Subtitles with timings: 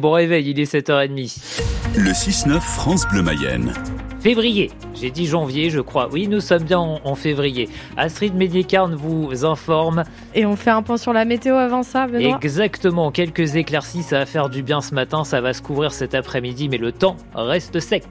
[0.00, 1.58] Bon réveil, il est 7h30.
[1.96, 3.72] Le 6-9 France Bleu Mayenne.
[4.20, 6.08] Février, j'ai dit janvier, je crois.
[6.12, 7.68] Oui, nous sommes bien en, février.
[7.96, 10.04] Astrid Médicarne vous informe.
[10.36, 12.38] Et on fait un point sur la météo avant ça, Benoît?
[12.40, 16.14] Exactement, quelques éclaircies, ça va faire du bien ce matin, ça va se couvrir cet
[16.14, 18.04] après-midi, mais le temps reste sec.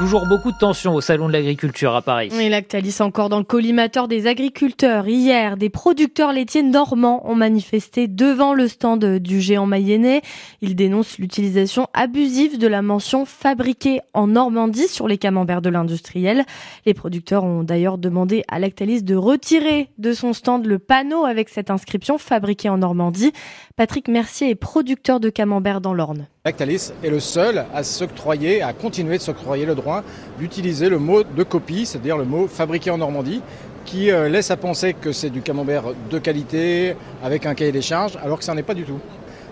[0.00, 2.30] Toujours beaucoup de tensions au salon de l'agriculture à Paris.
[2.32, 5.06] Et Lactalis encore dans le collimateur des agriculteurs.
[5.06, 10.22] Hier, des producteurs laitiers normands ont manifesté devant le stand du géant mayennais.
[10.62, 16.46] Ils dénoncent l'utilisation abusive de la mention fabriquée en Normandie sur les camemberts de l'industriel.
[16.86, 21.50] Les producteurs ont d'ailleurs demandé à Lactalis de retirer de son stand le panneau avec
[21.50, 23.34] cette inscription fabriquée en Normandie.
[23.76, 26.26] Patrick Mercier est producteur de camembert dans l'Orne.
[26.46, 30.02] Lactalis est le seul à s'octroyer, à continuer de s'octroyer le droit
[30.38, 33.42] d'utiliser le mot de copie, c'est-à-dire le mot fabriqué en Normandie,
[33.84, 37.82] qui euh, laisse à penser que c'est du camembert de qualité, avec un cahier des
[37.82, 38.98] charges, alors que ça n'en est pas du tout.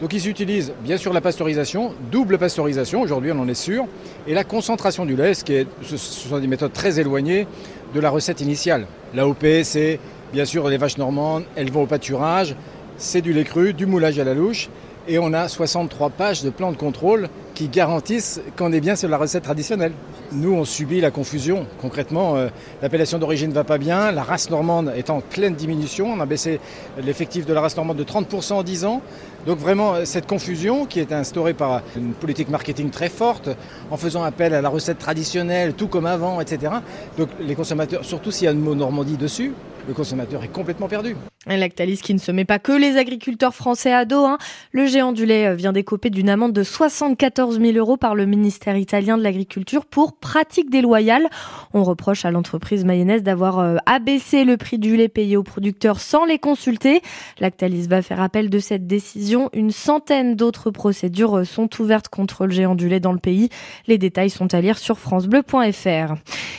[0.00, 3.86] Donc ils utilisent bien sûr la pasteurisation, double pasteurisation, aujourd'hui on en est sûr,
[4.26, 7.46] et la concentration du lait, ce, qui est, sont des méthodes très éloignées
[7.94, 8.88] de la recette initiale.
[9.14, 10.00] L'AOP, c'est
[10.32, 12.56] bien sûr les vaches normandes, elles vont au pâturage,
[12.96, 14.68] c'est du lait cru, du moulage à la louche,
[15.08, 19.08] et on a 63 pages de plan de contrôle qui garantissent qu'on est bien sur
[19.08, 19.92] la recette traditionnelle.
[20.32, 21.66] Nous, on subit la confusion.
[21.80, 22.48] Concrètement, euh,
[22.80, 26.06] l'appellation d'origine ne va pas bien, la race normande est en pleine diminution.
[26.12, 26.58] On a baissé
[27.02, 29.02] l'effectif de la race normande de 30% en 10 ans.
[29.46, 33.50] Donc vraiment, euh, cette confusion qui est instaurée par une politique marketing très forte,
[33.90, 36.72] en faisant appel à la recette traditionnelle, tout comme avant, etc.
[37.18, 39.52] Donc les consommateurs, surtout s'il y a le mot Normandie dessus,
[39.86, 41.16] le consommateur est complètement perdu.
[41.46, 44.24] Lactalis qui ne se met pas que les agriculteurs français à dos.
[44.24, 44.38] Hein.
[44.70, 48.26] Le géant du lait euh, vient d'écoper d'une amende de 74 000 euros par le
[48.26, 51.28] ministère italien de l'Agriculture pour pratique déloyale.
[51.74, 55.98] On reproche à l'entreprise mayonnaise d'avoir euh, abaissé le prix du lait payé aux producteurs
[55.98, 57.02] sans les consulter.
[57.40, 59.50] Lactalis va faire appel de cette décision.
[59.52, 63.48] Une centaine d'autres procédures euh, sont ouvertes contre le géant du lait dans le pays.
[63.88, 66.14] Les détails sont à lire sur francebleu.fr.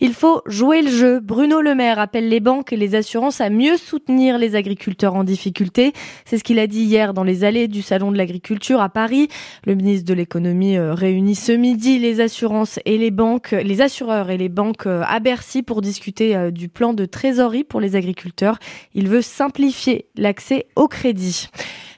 [0.00, 1.20] Il faut jouer le jeu.
[1.20, 4.65] Bruno Le Maire appelle les banques et les assurances à mieux soutenir les agriculteurs
[5.04, 5.92] en difficulté.
[6.24, 9.28] C'est ce qu'il a dit hier dans les allées du Salon de l'agriculture à Paris.
[9.64, 14.30] Le ministre de l'économie euh, réunit ce midi les assurances et les banques, les assureurs
[14.30, 17.96] et les banques euh, à Bercy pour discuter euh, du plan de trésorerie pour les
[17.96, 18.58] agriculteurs.
[18.94, 21.48] Il veut simplifier l'accès au crédit.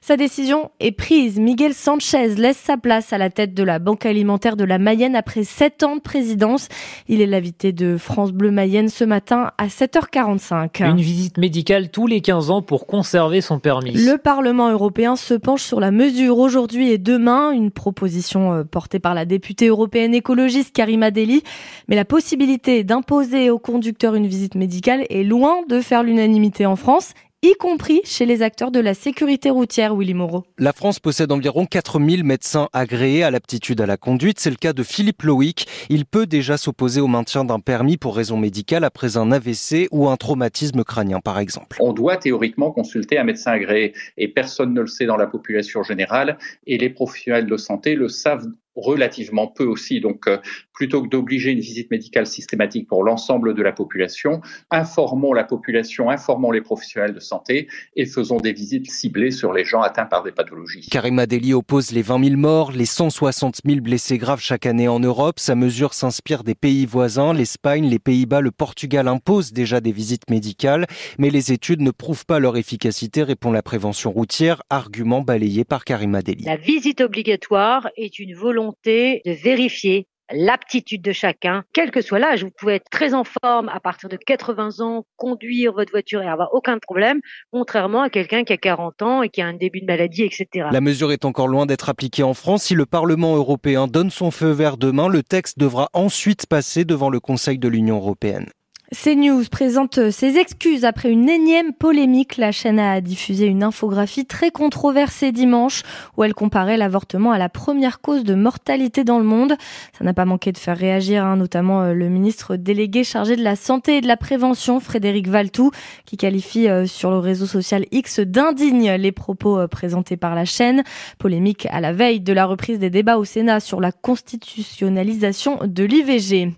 [0.09, 1.39] Sa décision est prise.
[1.39, 5.15] Miguel Sanchez laisse sa place à la tête de la Banque alimentaire de la Mayenne
[5.15, 6.69] après sept ans de présidence.
[7.09, 10.83] Il est l'invité de France Bleu Mayenne ce matin à 7h45.
[10.83, 13.93] Une visite médicale tous les 15 ans pour conserver son permis.
[13.93, 19.01] Le Parlement européen se penche sur la mesure aujourd'hui et demain, une proposition euh, portée
[19.01, 21.43] par la députée européenne écologiste Karima Deli.
[21.89, 26.77] Mais la possibilité d'imposer aux conducteurs une visite médicale est loin de faire l'unanimité en
[26.77, 27.13] France
[27.43, 30.45] y compris chez les acteurs de la sécurité routière, Willy Moreau.
[30.59, 34.41] La France possède environ 4000 médecins agréés à l'aptitude à la conduite.
[34.41, 35.67] C'est le cas de Philippe Loïc.
[35.89, 40.09] Il peut déjà s'opposer au maintien d'un permis pour raison médicale après un AVC ou
[40.09, 41.77] un traumatisme crânien, par exemple.
[41.81, 45.85] On doit théoriquement consulter un médecin agréé et personne ne le sait dans la population
[45.85, 48.49] générale et les professionnels de santé le savent
[48.79, 50.01] relativement peu aussi.
[50.01, 50.39] Donc, euh,
[50.79, 54.41] plutôt que d'obliger une visite médicale systématique pour l'ensemble de la population,
[54.71, 57.67] informons la population, informons les professionnels de santé
[57.97, 60.87] et faisons des visites ciblées sur les gens atteints par des pathologies.
[60.89, 65.01] Karim Adeli oppose les 20 000 morts, les 160 000 blessés graves chaque année en
[65.01, 65.41] Europe.
[65.41, 67.35] Sa mesure s'inspire des pays voisins.
[67.35, 70.87] L'Espagne, les Pays-Bas, le Portugal imposent déjà des visites médicales,
[71.19, 75.85] mais les études ne prouvent pas leur efficacité, répond la prévention routière, argument balayé par
[75.85, 76.45] Karim Adeli.
[76.45, 82.45] La visite obligatoire est une volonté de vérifier l'aptitude de chacun, quel que soit l'âge.
[82.45, 86.29] Vous pouvez être très en forme à partir de 80 ans, conduire votre voiture et
[86.29, 87.21] avoir aucun problème,
[87.53, 90.69] contrairement à quelqu'un qui a 40 ans et qui a un début de maladie, etc.
[90.71, 92.65] La mesure est encore loin d'être appliquée en France.
[92.65, 97.11] Si le Parlement européen donne son feu vert demain, le texte devra ensuite passer devant
[97.11, 98.49] le Conseil de l'Union européenne.
[98.95, 102.39] CNews présente ses excuses après une énième polémique.
[102.39, 105.83] La chaîne a diffusé une infographie très controversée dimanche
[106.17, 109.57] où elle comparait l'avortement à la première cause de mortalité dans le monde.
[109.93, 113.43] Ça n'a pas manqué de faire réagir, hein, notamment euh, le ministre délégué chargé de
[113.43, 115.71] la santé et de la prévention, Frédéric Valtou,
[116.07, 120.47] qui qualifie euh, sur le réseau social X d'indignes les propos euh, présentés par la
[120.47, 120.83] chaîne.
[121.19, 125.85] Polémique à la veille de la reprise des débats au Sénat sur la constitutionnalisation de
[125.85, 126.55] l'IVG.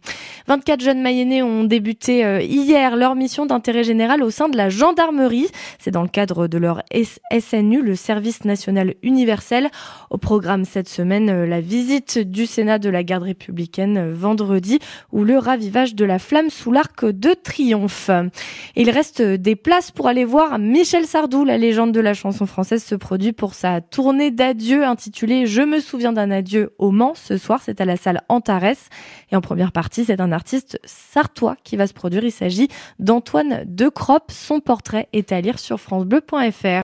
[0.50, 4.68] 24 jeunes Mayennais ont débuté dévoilé hier leur mission d'intérêt général au sein de la
[4.68, 5.48] gendarmerie.
[5.78, 9.70] C'est dans le cadre de leur SNU, le service national universel.
[10.10, 14.78] Au programme cette semaine, la visite du Sénat de la garde républicaine vendredi
[15.12, 18.10] ou le ravivage de la flamme sous l'arc de triomphe.
[18.74, 22.82] Il reste des places pour aller voir Michel Sardou, la légende de la chanson française,
[22.82, 27.14] se produit pour sa tournée d'adieu intitulée Je me souviens d'un adieu au Mans.
[27.14, 28.88] Ce soir, c'est à la salle Antares.
[29.30, 32.24] Et en première partie, c'est un artiste sartois qui va se produire.
[32.24, 34.32] Il s'agit d'Antoine Decroppe.
[34.32, 36.78] Son portrait est à lire sur francebleu.fr.